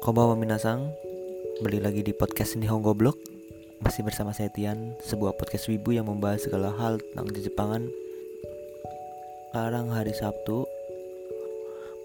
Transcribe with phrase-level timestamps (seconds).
[0.00, 0.96] Konbanwa minasang
[1.60, 3.20] Kembali lagi di podcast Nihongo Blog
[3.84, 7.84] Masih bersama saya Tian Sebuah podcast wibu yang membahas segala hal tentang Jepangan.
[9.52, 10.64] Sekarang hari Sabtu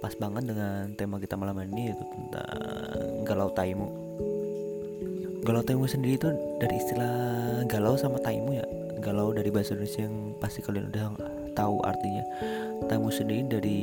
[0.03, 3.87] Pas banget dengan tema kita malam ini Yaitu tentang Galau Taimu.
[5.47, 7.15] Galau Taimu sendiri itu dari istilah
[7.71, 8.67] galau sama taimu ya?
[8.99, 11.15] Galau dari bahasa Indonesia yang pasti kalian udah
[11.55, 12.27] tahu artinya.
[12.91, 13.81] Taimu sendiri dari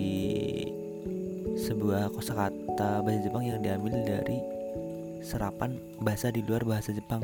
[1.57, 4.39] sebuah kosakata bahasa Jepang yang diambil dari
[5.23, 7.23] serapan bahasa di luar bahasa Jepang.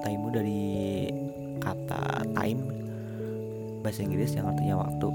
[0.00, 0.60] Taimu dari
[1.60, 2.60] kata time
[3.80, 5.08] bahasa Inggris yang artinya waktu.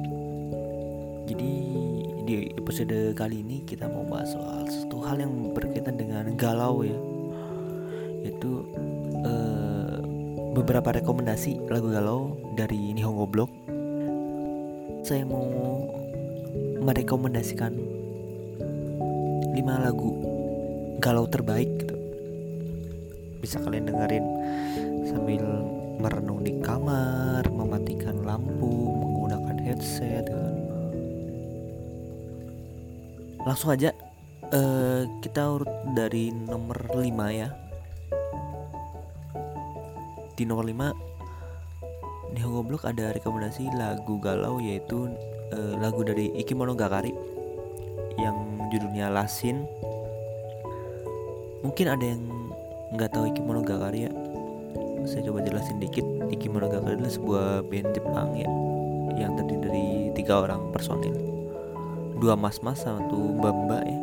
[1.25, 1.51] Jadi
[2.25, 6.97] di episode kali ini kita mau bahas soal satu hal yang berkaitan dengan galau ya,
[8.25, 8.65] yaitu
[9.25, 10.01] uh,
[10.53, 13.49] beberapa rekomendasi lagu galau dari Nihongo Blog.
[15.05, 15.45] Saya mau
[16.81, 17.94] merekomendasikan
[19.55, 20.11] 5 lagu
[20.99, 21.95] galau terbaik gitu.
[23.39, 24.25] Bisa kalian dengerin
[25.07, 25.43] sambil
[25.95, 28.67] merenung di kamar mematikan lampu
[28.99, 30.43] menggunakan headset gitu.
[33.45, 33.93] langsung aja
[34.49, 37.47] uh, kita urut dari nomor 5 ya.
[40.35, 45.07] Di nomor 5 di Hongo Blog ada rekomendasi lagu galau yaitu
[45.55, 47.34] uh, lagu dari Ikimonogatari
[48.75, 49.63] yang judulnya Lasin.
[51.63, 52.21] Mungkin ada yang
[52.91, 54.11] nggak tahu Ikimonogatari ya.
[55.07, 56.03] Saya coba jelasin dikit.
[56.27, 58.51] Ikimonogatari adalah sebuah band Jepang ya
[59.15, 61.15] yang terdiri dari tiga orang personil.
[62.19, 63.99] Dua mas-mas satu mbak-mbak ya.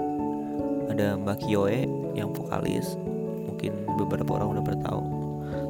[0.89, 1.85] Ada Mbak Kyoe
[2.17, 2.97] yang vokalis.
[3.49, 5.03] Mungkin beberapa orang udah bertahu.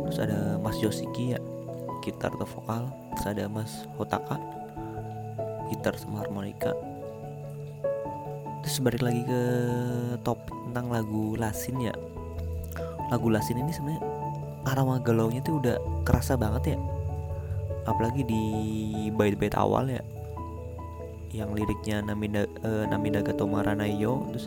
[0.06, 1.40] Terus ada Mas Yoshiki ya
[2.06, 2.86] gitar atau vokal.
[3.14, 4.38] Terus ada Mas Hotaka
[5.70, 6.74] gitar sama harmonika
[8.62, 9.42] terus balik lagi ke
[10.22, 11.94] topik tentang lagu Lasin ya.
[13.10, 14.02] Lagu Lasin ini sebenarnya
[14.70, 16.78] aroma galaunya tuh udah kerasa banget ya.
[17.84, 18.44] Apalagi di
[19.10, 20.02] bait-bait awal ya.
[21.34, 24.46] Yang liriknya Namida uh, Namidaga Tomaranayo terus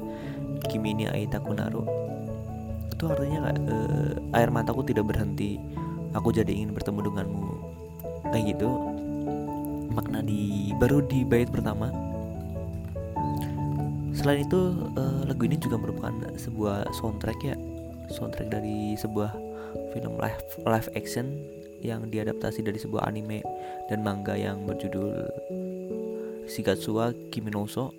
[0.72, 2.06] Kimi ni Aita Kunaro
[2.96, 5.60] itu artinya uh, air mataku tidak berhenti.
[6.16, 7.44] Aku jadi ingin bertemu denganmu.
[8.32, 8.70] Kayak gitu.
[9.92, 12.05] Makna di baru di bait pertama
[14.16, 17.56] selain itu uh, lagu ini juga merupakan sebuah soundtrack ya.
[18.10, 19.34] Soundtrack dari sebuah
[19.92, 21.36] film live live action
[21.84, 23.44] yang diadaptasi dari sebuah anime
[23.92, 25.30] dan manga yang berjudul
[26.50, 27.94] Shigatsuwa Kimi no Uso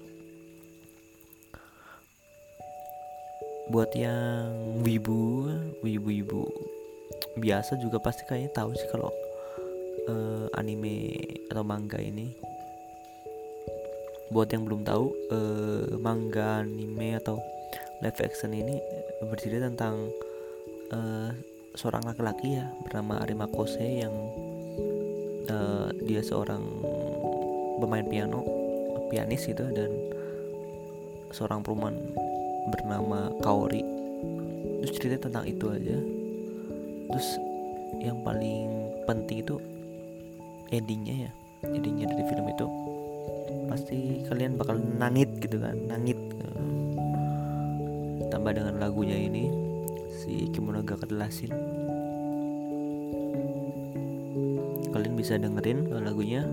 [3.67, 5.51] buat yang wibu
[5.83, 6.47] wibu-wibu
[7.35, 9.11] biasa juga pasti kayaknya tahu sih kalau
[10.07, 11.19] uh, anime
[11.51, 12.31] atau manga ini
[14.31, 17.39] buat yang belum tahu uh, manga anime atau
[18.03, 18.83] live action ini
[19.31, 20.11] bercerita tentang
[20.91, 21.31] uh,
[21.77, 24.15] seorang laki-laki ya bernama Arima Kose yang
[25.49, 26.63] uh, dia seorang
[27.79, 28.43] pemain piano
[29.13, 29.91] pianis gitu dan
[31.31, 31.95] seorang perempuan
[32.75, 33.85] bernama Kaori.
[34.83, 35.97] Terus cerita tentang itu aja.
[37.13, 37.29] Terus
[38.03, 39.57] yang paling penting itu
[40.75, 41.33] endingnya ya
[41.63, 42.67] endingnya dari film itu
[43.67, 46.19] pasti kalian bakal nangit gitu kan nangit.
[48.31, 49.49] Tambah dengan lagunya ini
[50.13, 51.55] si Kimono gak kedelasin
[54.97, 56.49] kalian bisa dengerin lagunya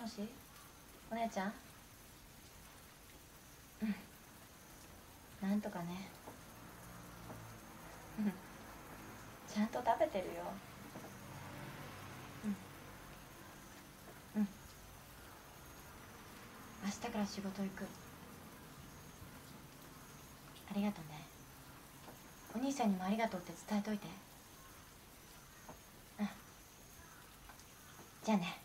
[0.00, 0.28] もし
[1.12, 1.52] お姉ちゃん？
[3.82, 5.48] うん。
[5.48, 6.08] なんとかね。
[8.18, 8.32] うん。
[9.48, 10.42] ちゃんと食べてるよ。
[12.44, 14.40] うん。
[14.40, 14.48] うん。
[16.84, 17.84] 明日から仕事行く。
[20.70, 21.22] ありがとうね。
[22.56, 24.08] お兄さんにもありがとうって伝えといて。
[26.18, 26.28] うん。
[28.24, 28.61] じゃあね。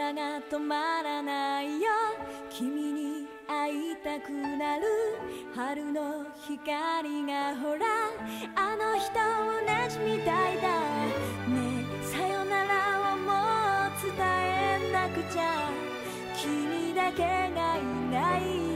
[0.00, 1.88] 涙が止まらないよ。
[2.48, 4.82] 君に会いたくなる
[5.54, 7.86] 春の光がほら。
[8.56, 10.80] あの人同じみたいだ。
[11.48, 13.28] ねえさよならはも
[13.88, 15.70] う伝えなくちゃ。
[16.34, 17.22] 君だけ
[17.54, 18.69] がいない。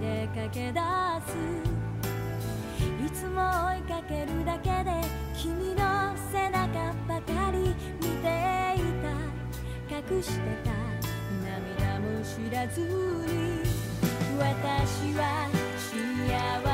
[0.00, 0.80] 出かけ出
[1.26, 1.36] す。
[3.04, 4.90] いつも追いかけるだけで
[5.36, 9.10] 君の背中ばかり見ていた。
[10.14, 10.70] 隠してた。
[11.44, 13.60] 涙も知らずに。
[14.38, 16.69] 私は幸せ。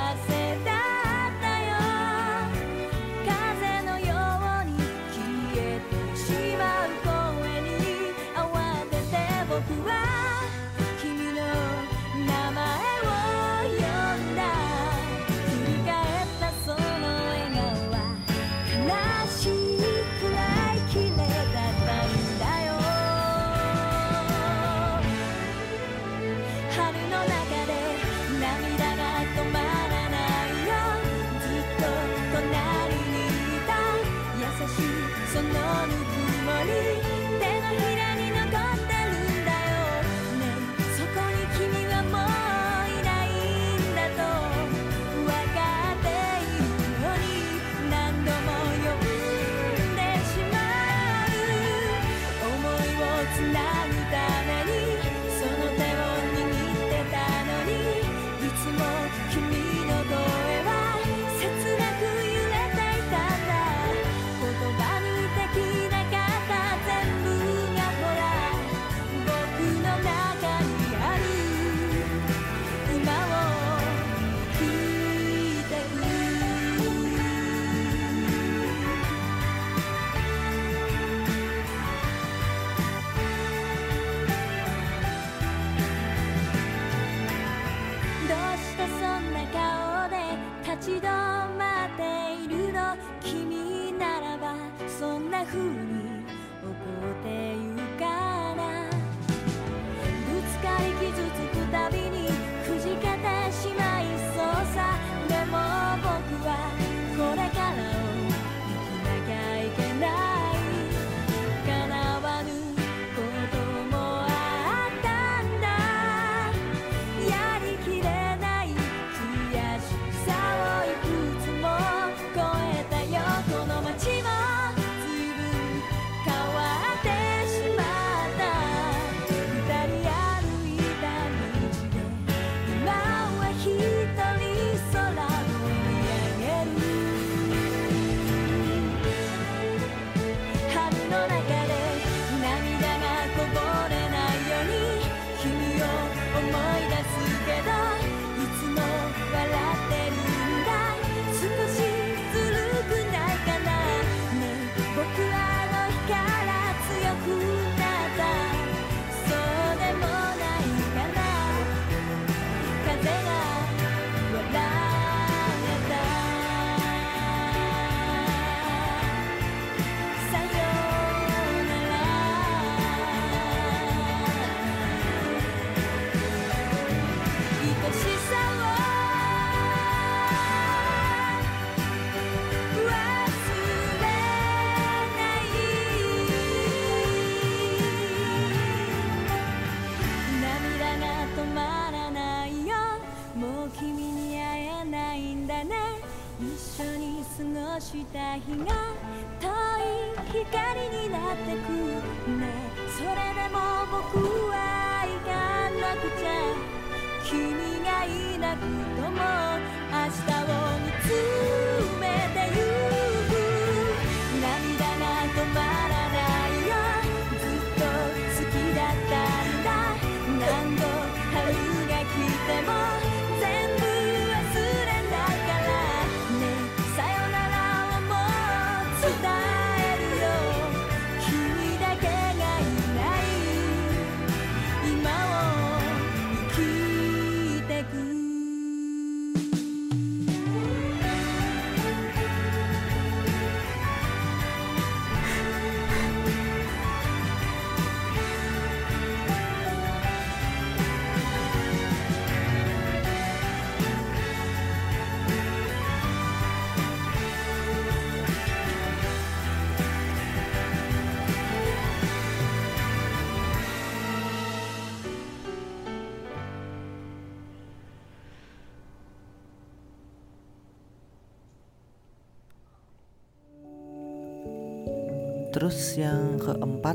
[275.66, 276.94] Terus yang keempat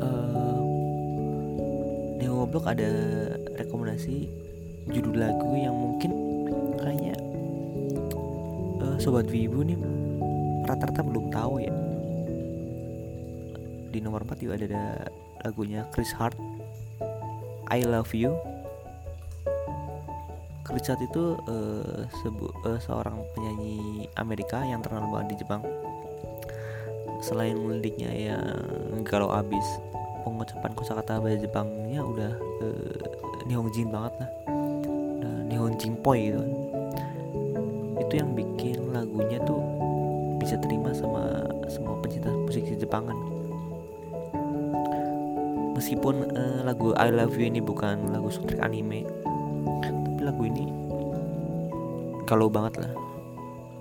[0.00, 0.60] eh
[2.16, 2.88] Neo Goblok ada
[3.60, 4.32] rekomendasi
[4.88, 6.08] judul lagu yang mungkin
[6.80, 7.12] kayaknya
[8.80, 9.76] eh, sobat Wibu nih
[10.64, 11.74] rata-rata belum tahu ya.
[13.92, 15.04] Di nomor 4 juga ada,
[15.44, 16.40] lagunya Chris Hart
[17.68, 18.40] I Love You.
[20.64, 21.36] Chris Hart itu
[22.24, 25.60] sebu- eh, seorang penyanyi Amerika yang terkenal banget di Jepang
[27.24, 29.64] selain liriknya yang galau abis
[30.28, 33.00] pengucapan kosakata bahasa Jepangnya udah eh,
[33.48, 34.30] Nihonjin banget lah.
[34.44, 36.44] Udah Nihonjin poi gitu
[38.04, 39.62] itu yang bikin lagunya tuh
[40.36, 43.16] bisa terima sama semua pencinta musik Jepangan.
[45.74, 49.08] Meskipun eh, lagu I Love You ini bukan lagu soundtrack anime
[49.80, 50.68] tapi lagu ini
[52.28, 52.92] kalau banget lah.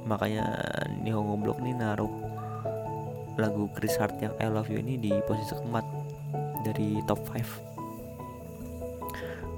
[0.08, 0.44] Makanya
[1.04, 2.23] Nihongo Block nih naruh
[3.40, 5.86] lagu Chris Hart yang I Love You ini di posisi keempat
[6.64, 7.74] dari top 5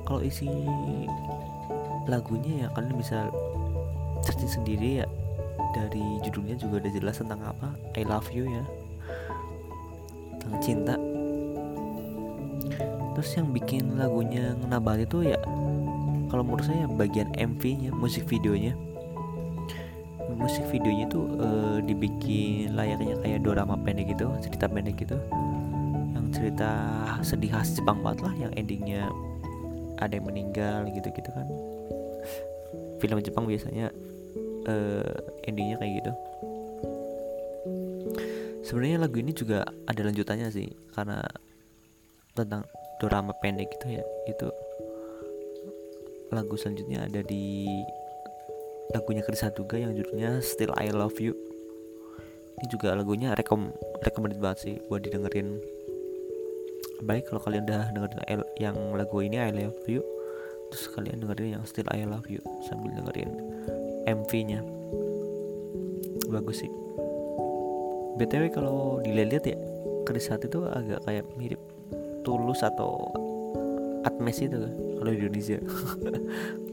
[0.05, 0.45] kalau isi
[2.05, 3.25] lagunya ya kalian bisa
[4.21, 5.07] searching sendiri ya.
[5.75, 7.73] Dari judulnya juga udah jelas tentang apa?
[7.97, 8.63] I Love You ya.
[10.39, 10.95] Tentang cinta.
[13.17, 15.39] Terus yang bikin lagunya ngena banget itu ya
[16.29, 18.75] kalau menurut saya bagian MV nya musik videonya
[20.45, 25.17] musik videonya tuh eh, dibikin layaknya kayak dorama pendek gitu cerita pendek gitu.
[26.13, 26.69] Yang cerita
[27.25, 29.09] sedih khas Jepang banget lah yang endingnya
[29.97, 31.49] ada yang meninggal gitu gitu kan.
[33.01, 33.89] Film Jepang biasanya
[34.69, 36.11] eh, endingnya kayak gitu.
[38.61, 41.25] Sebenarnya lagu ini juga ada lanjutannya sih karena
[42.37, 42.69] tentang
[43.01, 44.47] drama pendek gitu ya itu
[46.33, 47.69] lagu selanjutnya ada di
[48.93, 51.33] lagunya Chris juga yang judulnya Still I Love You.
[52.55, 53.73] Ini juga lagunya rekom
[54.05, 55.57] recommended banget sih buat didengerin.
[57.03, 60.05] Baik kalau kalian udah dengerin yang lagu ini I Love You
[60.69, 63.31] terus kalian dengerin yang Still I Love You sambil dengerin
[64.05, 64.59] MV nya
[66.29, 66.71] bagus sih.
[68.15, 69.57] Btw kalau dilihat ya
[70.07, 71.59] Chris itu agak kayak mirip
[72.23, 73.11] Tulus atau
[74.05, 75.57] Atmes itu kan kalau di Indonesia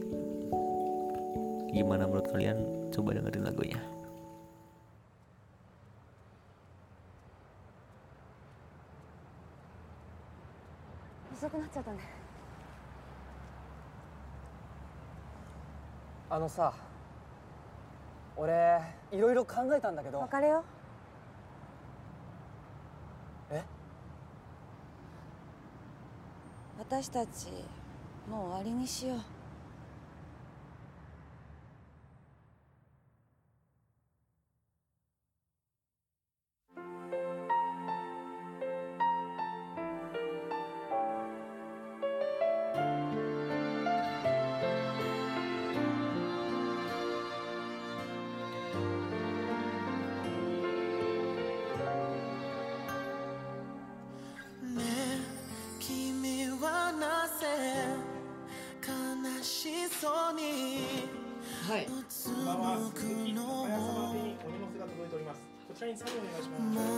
[1.73, 2.57] gimana menurut kalian?
[2.93, 3.81] Coba dengerin lagunya.
[11.33, 11.97] 遅くなっちゃったね。
[16.29, 16.73] あのさ
[18.37, 18.79] 俺
[19.11, 20.19] いろいろ考えたんだけど。
[20.21, 20.63] 別れよ
[23.51, 23.55] う。
[23.55, 23.63] え？
[26.79, 27.47] 私たち
[28.29, 29.19] もう終わりにしよう
[66.01, 66.92] Anyways.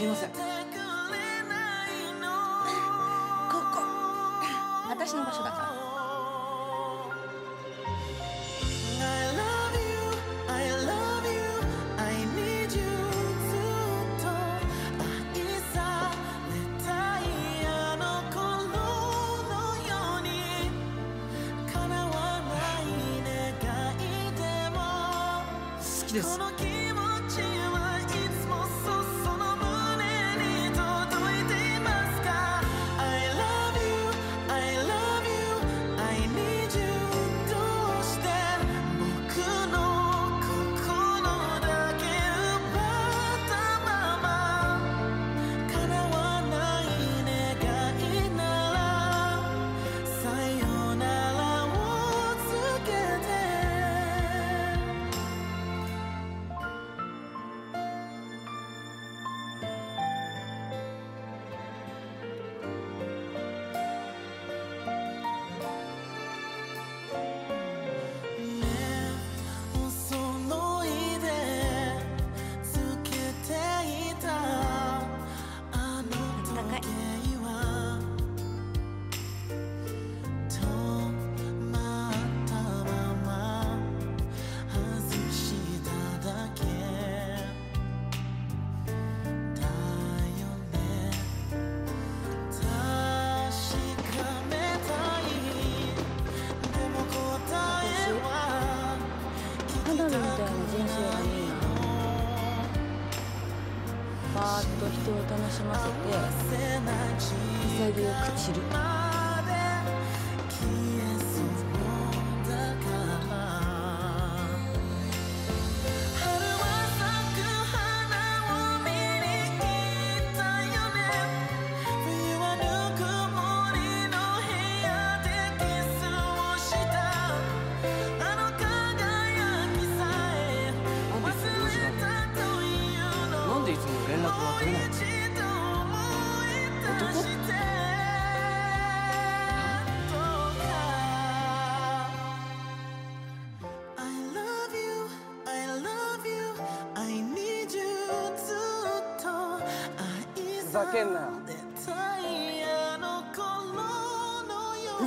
[0.00, 0.30] すいません。
[0.30, 0.34] こ
[3.70, 3.82] こ。
[4.88, 5.80] 私の場所だから。
[25.78, 26.69] 好きです。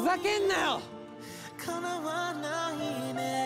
[0.04, 0.82] ざけんなよ。
[1.66, 3.42] 叶わないね。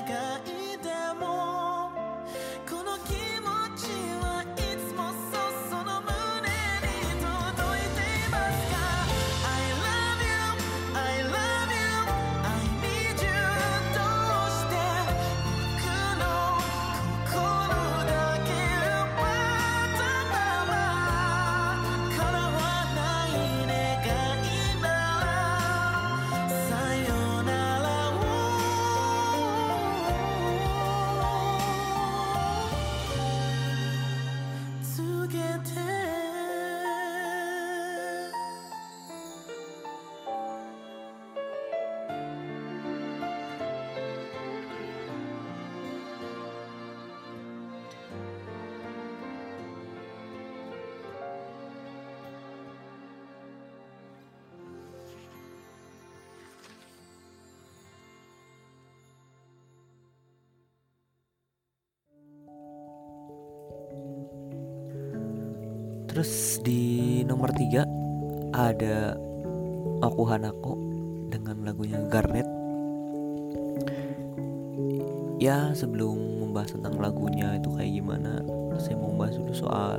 [75.38, 78.42] Ya sebelum membahas tentang lagunya itu kayak gimana,
[78.82, 79.96] saya mau membahas dulu soal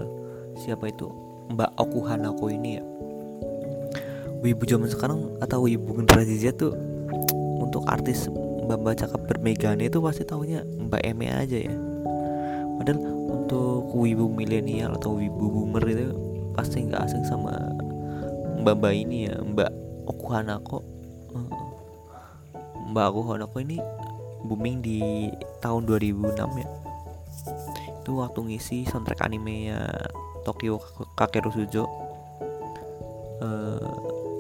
[0.58, 1.06] siapa itu
[1.54, 2.84] Mbak Aku Hanako ini ya.
[4.42, 6.74] Wibu zaman sekarang atau wibu generasi Z tuh
[7.58, 8.30] untuk artis
[8.68, 11.74] Mbak-mbak cakep bermegane itu pasti taunya Mbak Eme aja ya.
[12.78, 13.00] Padahal
[13.48, 16.14] untuk wibu milenial atau wibu boomer itu
[16.58, 17.54] pasti nggak asing sama
[18.58, 19.70] mbak-mbak ini ya mbak
[20.10, 20.82] Okuhanako
[21.28, 21.46] Eh,
[22.90, 23.78] mbak Okuhanako ini
[24.44, 24.98] booming di
[25.62, 26.68] tahun 2006 ya.
[28.02, 29.84] Itu waktu ngisi soundtrack animenya
[30.46, 30.80] Tokyo
[31.16, 31.84] Kakeru Sujo.
[33.38, 33.88] Eh,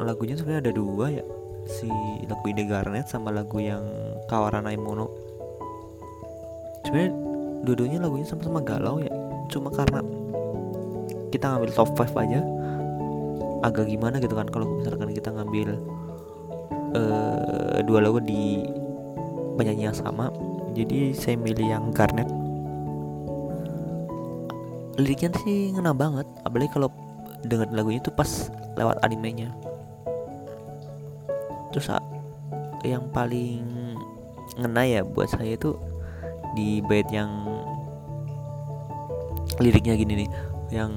[0.02, 1.24] lagunya sebenarnya ada dua ya
[1.68, 1.86] si
[2.24, 3.84] lagu Ide Garnet sama lagu yang
[4.26, 5.12] Kawarana Mono
[6.86, 7.12] sebenarnya
[7.68, 9.12] dua-duanya lagunya sama-sama galau ya
[9.52, 10.00] cuma karena
[11.28, 12.40] kita ngambil top 5 aja
[13.60, 15.76] agak gimana gitu kan kalau misalkan kita ngambil
[16.96, 18.64] eh dua lagu di
[19.58, 20.30] penyanyi yang sama.
[20.78, 22.30] Jadi saya milih yang Garnet.
[24.94, 26.90] Liriknya sih ngena banget apalagi kalau
[27.42, 29.50] denger lagunya itu pas lewat animenya.
[31.74, 32.02] Terus ah,
[32.86, 33.66] yang paling
[34.54, 35.74] ngena ya buat saya itu
[36.54, 37.30] di bait yang
[39.58, 40.30] liriknya gini nih.
[40.70, 40.94] Yang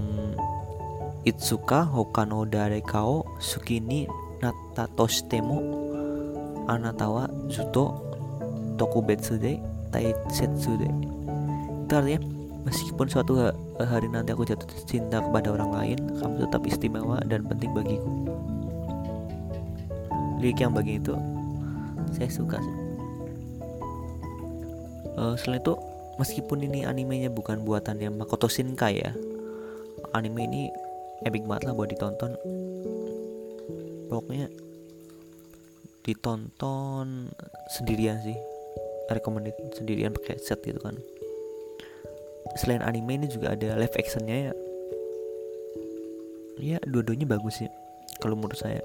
[1.21, 4.09] Itsuka Hokano Dare Kao Sukini
[4.41, 5.61] Nata Toshitemo
[6.65, 8.10] Anatawa Zuto
[8.81, 9.61] Tokubetsu de
[9.93, 10.89] Taisetsu de
[11.85, 12.21] Itu artinya
[12.65, 17.45] Meskipun suatu ha- hari nanti aku jatuh cinta kepada orang lain Kamu tetap istimewa dan
[17.45, 18.09] penting bagiku.
[20.41, 21.13] Lirik yang bagian itu
[22.17, 22.77] Saya suka sih.
[25.21, 25.73] Eh, selain itu
[26.17, 29.13] meskipun ini animenya bukan buatannya Makoto Shinkai ya
[30.11, 30.61] anime ini
[31.23, 32.35] epic banget lah buat ditonton.
[34.11, 34.51] Pokoknya
[36.03, 37.31] ditonton
[37.69, 38.35] sendirian sih
[39.09, 40.99] recommended sendirian pakai set gitu kan.
[42.59, 44.53] Selain anime ini juga ada live actionnya ya.
[46.61, 47.71] Ya dua-duanya bagus sih
[48.19, 48.83] kalau menurut saya.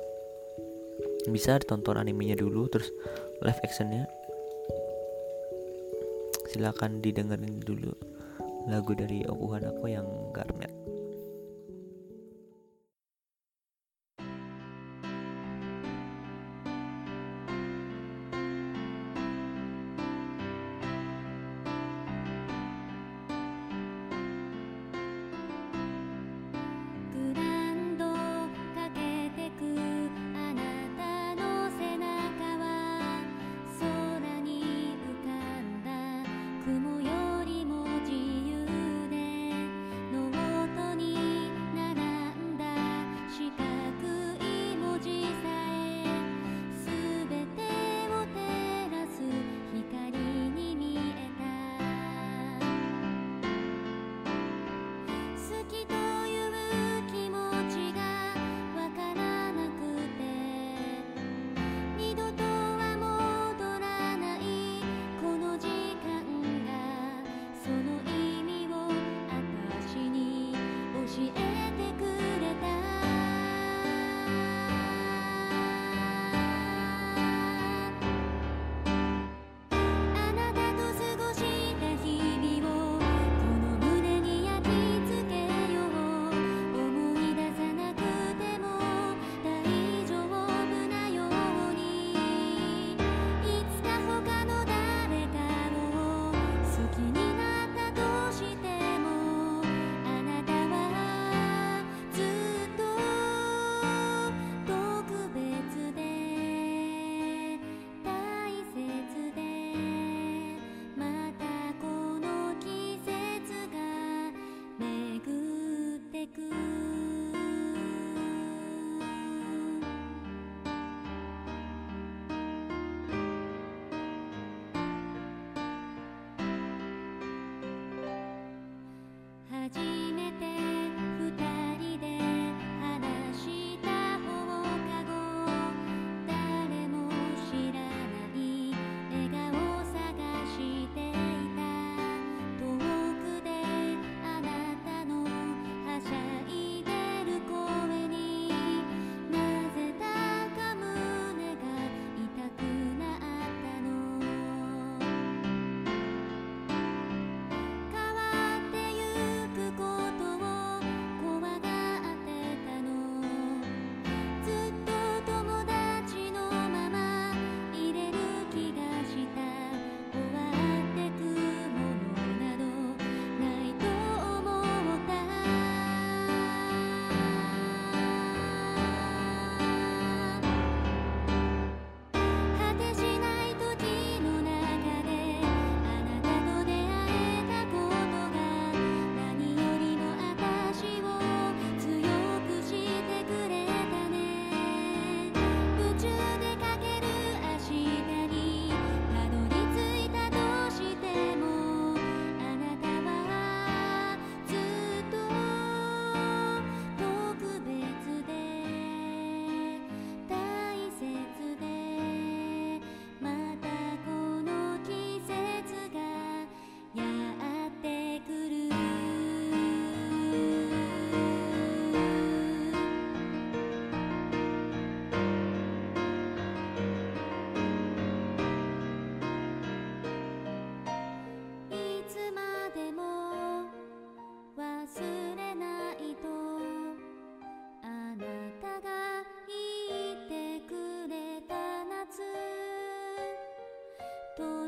[1.27, 2.89] Bisa ditonton animenya dulu terus
[3.43, 4.07] live actionnya.
[6.55, 7.93] Silakan didengerin dulu
[8.71, 10.86] lagu dari Okuhan aku yang Garnet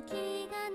[0.09, 0.68] 気が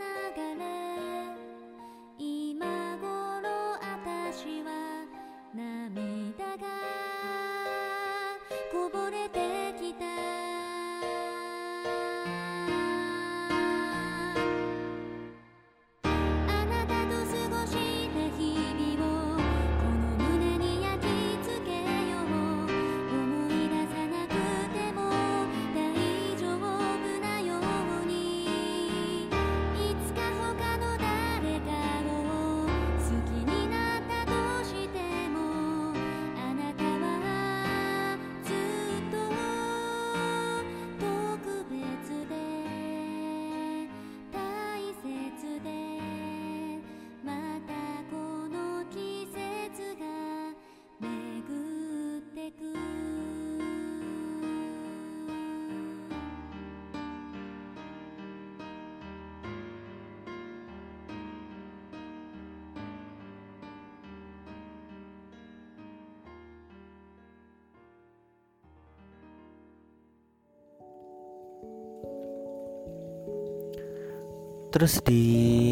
[74.74, 75.22] Terus di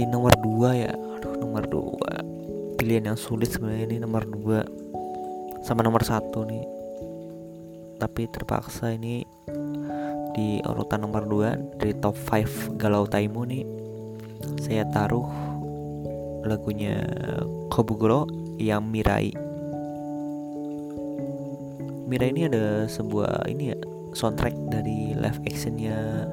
[0.05, 6.05] nomor 2 ya, aduh nomor 2 pilihan yang sulit sebenarnya ini nomor 2 sama nomor
[6.05, 6.61] satu nih.
[7.97, 9.25] Tapi terpaksa ini
[10.37, 13.65] di urutan nomor 2 dari top 5 Galau Taimu nih
[14.61, 15.25] saya taruh
[16.45, 17.01] lagunya
[17.73, 18.29] Kobuguro
[18.61, 19.33] yang Mirai.
[22.05, 23.77] Mirai ini ada sebuah ini ya
[24.13, 26.29] soundtrack dari live actionnya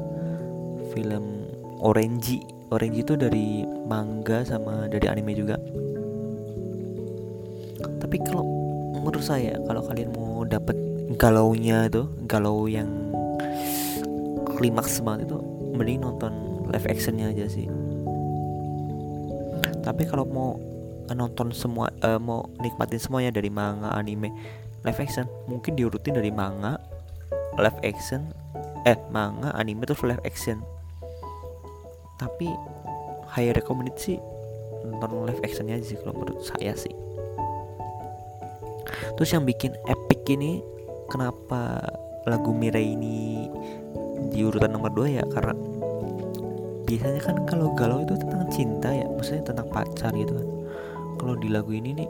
[0.92, 1.48] film
[1.80, 2.57] Orange.
[2.68, 5.56] Orange itu dari manga sama dari anime juga.
[7.96, 8.44] Tapi kalau
[9.00, 10.76] menurut saya kalau kalian mau dapet
[11.16, 12.88] galaunya itu, galau yang
[14.60, 15.38] klimaks banget itu
[15.72, 16.32] mending nonton
[16.68, 17.64] live actionnya aja sih.
[19.80, 20.60] Tapi kalau mau
[21.08, 24.28] nonton semua eh, mau nikmatin semuanya dari manga, anime,
[24.84, 26.76] live action, mungkin diurutin dari manga,
[27.56, 28.28] live action,
[28.84, 30.60] eh manga, anime terus live action
[32.18, 32.50] tapi
[33.30, 34.18] high recommended sih
[34.82, 36.92] nonton live actionnya aja sih kalau menurut saya sih.
[39.14, 40.62] Terus yang bikin epic ini
[41.10, 41.82] kenapa
[42.26, 43.48] lagu Mirai ini
[44.30, 45.24] di urutan nomor 2 ya?
[45.30, 45.54] Karena
[46.84, 50.48] biasanya kan kalau galau itu tentang cinta ya maksudnya tentang pacar gitu kan.
[51.18, 52.08] Kalau di lagu ini nih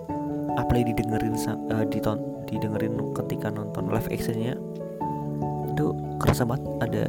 [0.59, 2.19] apalagi didengerin eh, diton
[2.49, 4.57] didengerin ketika nonton live actionnya
[6.29, 7.05] kerasa banget ada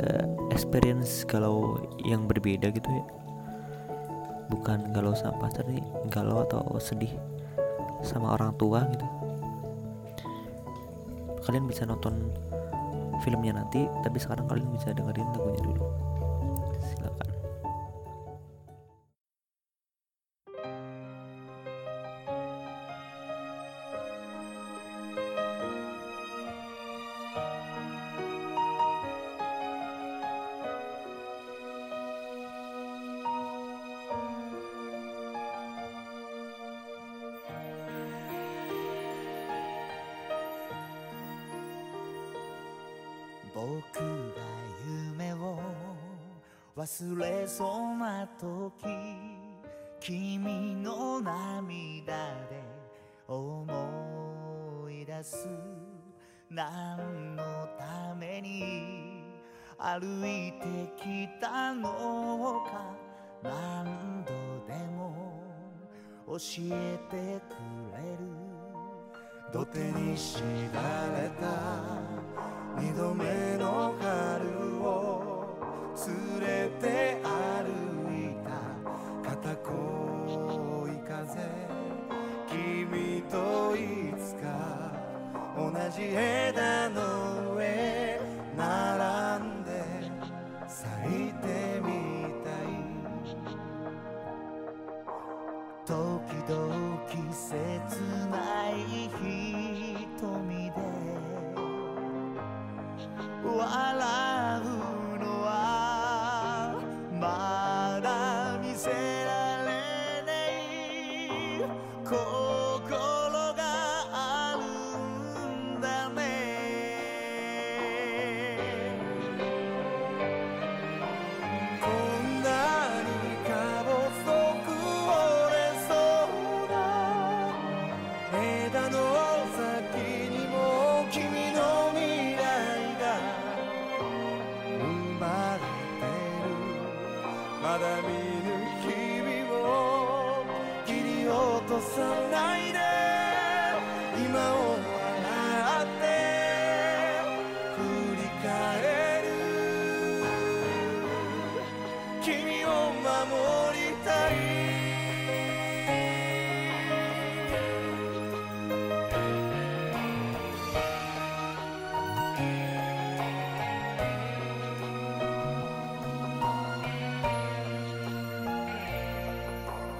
[0.56, 1.76] experience galau
[2.08, 3.04] yang berbeda gitu ya.
[4.48, 7.12] Bukan galau sama pacar nih galau atau sedih
[8.00, 9.04] sama orang tua gitu.
[11.44, 12.32] Kalian bisa nonton
[13.20, 15.84] filmnya nanti tapi sekarang kalian bisa dengerin lagunya dulu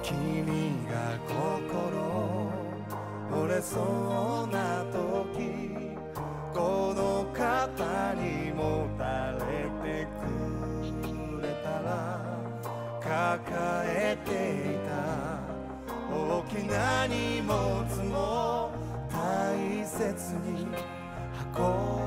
[0.10, 2.52] 君が心
[3.44, 4.98] 折れそうな時
[6.52, 12.26] この肩にもたれてくれたら
[13.00, 14.30] 抱えて
[14.74, 14.98] いた
[16.12, 18.72] 大きな荷物も
[19.12, 20.66] 大切に
[21.56, 21.62] 運
[21.94, 21.99] ぶ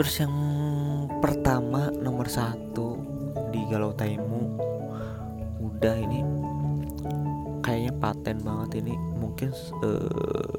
[0.00, 0.32] Terus yang
[1.20, 2.96] pertama nomor satu
[3.52, 4.56] di Galau Taimu.
[5.60, 6.24] Udah ini
[7.60, 8.96] kayaknya paten banget ini.
[8.96, 9.52] Mungkin
[9.84, 10.56] eh,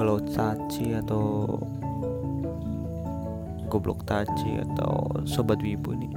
[0.00, 1.52] Galau Tachi atau
[3.68, 6.08] Goblok Tachi atau Sobat Wibu ini.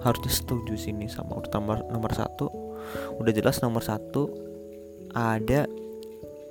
[0.00, 2.48] Harusnya setuju sini sama nomor, nomor satu.
[3.20, 4.32] Udah jelas nomor satu
[5.12, 5.68] ada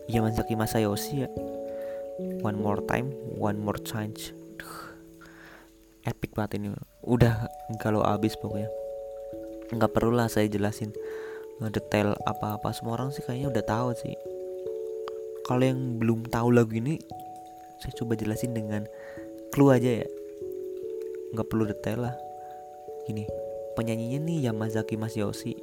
[0.05, 1.46] Yamazaki Masayoshi ya
[2.41, 4.33] One More Time, One More Chance.
[4.57, 4.77] Duh,
[6.05, 6.73] epic banget ini.
[7.05, 7.49] Udah
[7.81, 8.69] kalau abis pokoknya.
[9.73, 10.93] Nggak perlu lah saya jelasin
[11.73, 12.69] detail apa-apa.
[12.71, 14.15] Semua orang sih kayaknya udah tahu sih.
[15.47, 16.99] Kalau yang belum tahu lagu ini,
[17.79, 18.83] saya coba jelasin dengan
[19.55, 20.07] clue aja ya.
[21.33, 22.15] Nggak perlu detail lah.
[23.07, 23.23] Gini,
[23.79, 25.55] penyanyinya nih Yamazaki Masayoshi.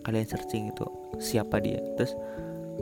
[0.00, 0.86] Kalian searching itu
[1.20, 1.78] siapa dia.
[2.00, 2.16] Terus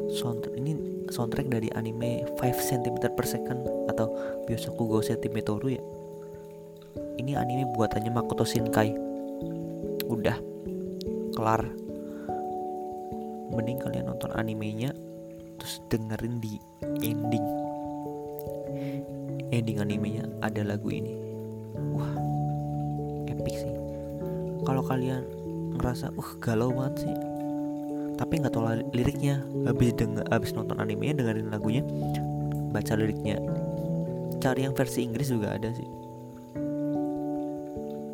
[0.06, 0.72] soundtrack ini
[1.10, 4.12] soundtrack dari anime 5 cm per second atau
[4.46, 5.82] Byosoku Go Sentimetoru ya?
[7.18, 8.94] Ini anime buatannya Makoto Shinkai.
[10.06, 10.38] Udah.
[11.34, 11.62] Kelar.
[13.52, 14.94] Mending kalian nonton animenya
[15.58, 16.62] terus dengerin di
[17.02, 17.46] ending.
[19.50, 21.18] Ending animenya ada lagu ini.
[21.96, 22.14] Wah
[23.26, 23.74] epic sih.
[24.62, 25.26] Kalau kalian
[25.74, 27.27] ngerasa uh galau banget sih
[28.18, 29.40] tapi nggak tahu li- liriknya.
[29.64, 31.86] Habis denger habis nonton animenya dengerin lagunya
[32.74, 33.38] baca liriknya.
[34.42, 35.88] Cari yang versi Inggris juga ada sih.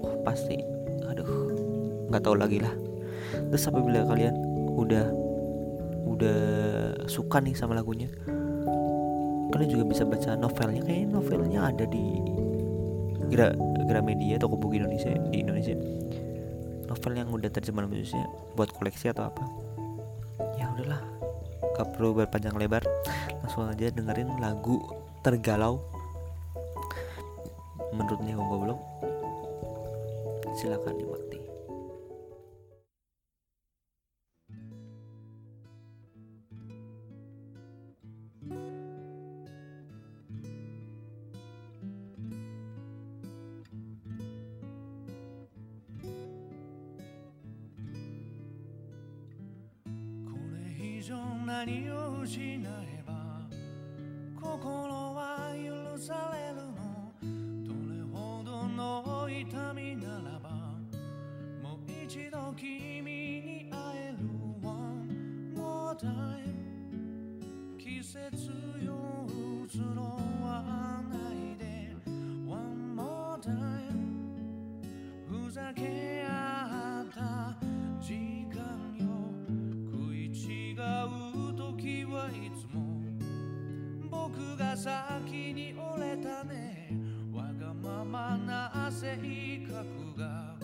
[0.05, 0.61] Wah, pasti.
[1.09, 1.29] Aduh
[2.13, 2.75] nggak tahu lagi lah.
[3.51, 4.37] Terus apabila kalian
[4.77, 5.07] udah
[6.05, 6.39] udah
[7.11, 8.07] suka nih sama lagunya
[9.51, 10.83] kalian juga bisa baca novelnya.
[10.83, 12.05] Kayaknya novelnya ada di
[13.31, 13.55] Gra
[13.87, 15.79] Gramedia toko buku Indonesia di Indonesia.
[16.85, 18.21] Novel yang udah terjemahan Indonesia
[18.59, 19.64] buat koleksi atau apa
[21.77, 22.83] gak perlu berpanjang lebar.
[23.43, 24.81] Langsung aja dengerin lagu
[25.21, 25.83] tergalau.
[27.95, 28.81] Menurut Neo Goblok
[30.55, 31.44] silakan dimengerti
[51.07, 53.13] 上何を失えば
[54.41, 56.73] 心は許されるの。
[57.63, 60.49] どれほどの痛みならば
[61.63, 64.25] もう一度君に会える
[64.67, 66.57] One more time
[67.77, 68.49] 季節
[68.83, 69.29] よ
[69.63, 70.03] 移ろ
[70.43, 71.95] わないで。
[72.49, 73.53] One more time
[75.29, 76.31] ふざけ合
[76.81, 76.84] っ
[84.37, 86.91] 僕が先に折れたね。
[87.33, 89.17] わがままな性
[89.67, 90.57] 格が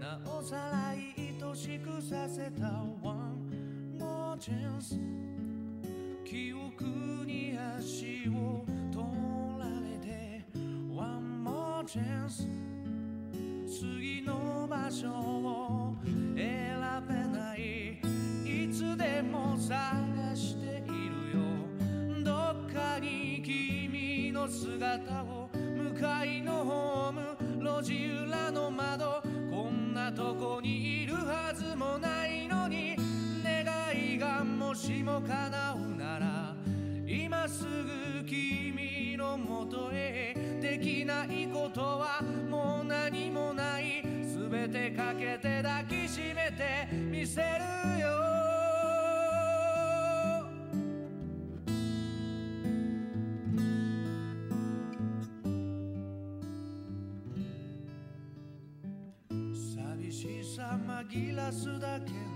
[0.00, 1.14] なおさら愛
[1.54, 2.66] しくさせた。
[3.02, 4.98] One more chance
[6.24, 6.84] 記憶
[7.26, 9.04] に足を取
[9.58, 10.44] られて。
[10.90, 12.48] One more chance
[13.66, 15.96] 次の場所を
[16.34, 16.42] 選
[17.06, 18.00] べない。
[18.44, 20.13] いつでも探
[24.44, 32.94] の姿を向かいのホーム路地裏の窓こんなとこにいるはずもないのに。
[33.42, 33.64] 願
[33.96, 36.54] いがもしも叶うなら
[37.06, 42.20] 今すぐ君のもとへできないことは
[42.50, 44.02] もう何もない。
[44.02, 47.93] 全てかけて抱きしめてみせる。
[61.13, 62.32] さ紛らすだけな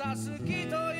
[0.00, 0.99] た好きとい